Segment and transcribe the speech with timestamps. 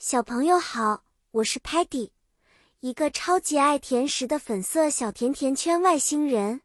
[0.00, 1.02] 小朋友好，
[1.32, 2.10] 我是 Patty，
[2.78, 6.60] 一个超级爱甜食的粉色小甜甜圈外星人。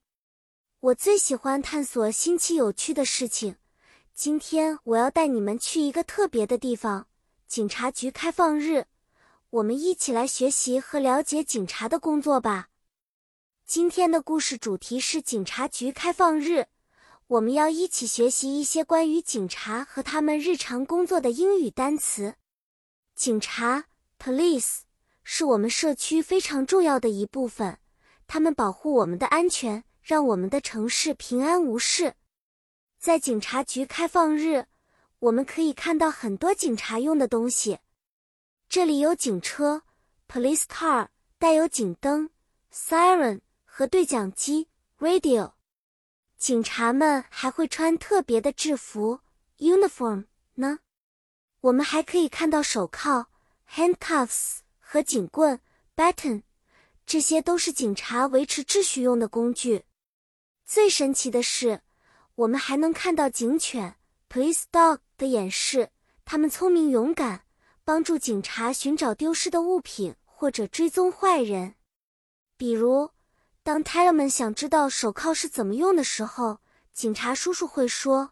[0.80, 3.56] 我最喜欢探索新奇有趣的事情。
[4.14, 7.08] 今天我要带你们去一个特别的地方——
[7.50, 8.86] 警察局开放日。
[9.50, 12.70] 我们一起来学习和了解警察的工作吧。
[13.66, 16.68] 今天的故事主题是警察局开放日，
[17.26, 22.36] 我们要一起学习一些关于警察和他们日常工作的英语单词。
[23.24, 23.86] 警察
[24.20, 24.80] （police）
[25.24, 27.78] 是我们社区非常重要的一部分，
[28.28, 32.16] 他们保护我们的安全，让我们的城市平安无事。
[33.00, 34.66] 在警察局开放日，
[35.20, 37.80] 我们可以看到很多警察用的东西。
[38.68, 39.84] 这里有警车
[40.28, 41.08] （police car），
[41.40, 42.30] 带有警灯
[42.74, 44.68] （siren） 和对讲机
[45.00, 45.54] （radio）。
[46.38, 49.22] 警察们还会穿特别的制服
[49.60, 50.80] （uniform） 呢。
[51.64, 53.28] 我们还可以看到手铐
[53.70, 55.62] （handcuffs） 和警棍
[55.96, 56.44] （baton），
[57.06, 59.86] 这些都是警察维持秩序用的工具。
[60.66, 61.80] 最神奇的是，
[62.36, 63.96] 我们还能看到警犬
[64.30, 65.90] （police dog） 的演示。
[66.26, 67.46] 它们聪明勇敢，
[67.86, 71.76] 帮助警察寻找丢失的物品或者追踪坏人。
[72.58, 73.12] 比如，
[73.64, 76.60] 当 Tellerman 想知道手铐是怎么用的时候，
[76.92, 78.32] 警察叔叔会说。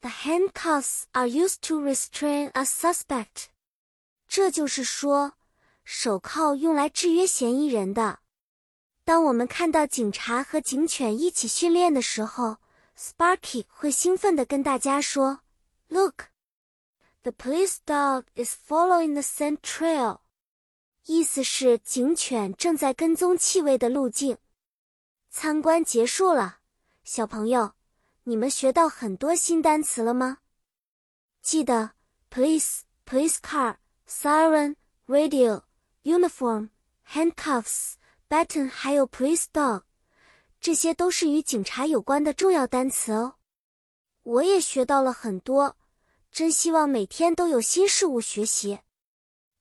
[0.00, 3.46] The handcuffs are used to restrain a suspect。
[4.28, 5.32] 这就是说，
[5.84, 8.20] 手铐用来制约嫌疑人的。
[9.04, 12.58] 当我们看到警察和警犬一起训练的时候
[12.96, 15.40] ，Sparky 会兴奋地跟大家说
[15.88, 16.26] ：“Look,
[17.22, 20.20] the police dog is following the scent trail。”
[21.06, 24.36] 意思是警犬正在跟踪气味的路径。
[25.30, 26.58] 参观结束了，
[27.02, 27.77] 小朋友。
[28.28, 30.40] 你们学到很多新单词了吗？
[31.40, 31.92] 记得
[32.30, 33.76] police、police car、
[34.06, 34.76] siren、
[35.06, 35.62] radio、
[36.02, 36.68] uniform、
[37.08, 37.94] handcuffs、
[38.28, 39.84] button，还有 police dog，
[40.60, 43.36] 这些都是与警察有关的重要单词哦。
[44.24, 45.78] 我也学到了很多，
[46.30, 48.80] 真希望每天都有新事物学习。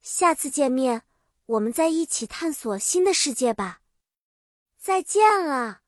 [0.02, 1.04] 下次见面，
[1.46, 3.80] 我们再一起探索新的世界吧。
[4.78, 5.84] 再见了。